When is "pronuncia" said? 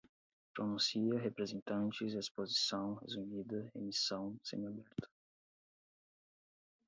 0.55-1.19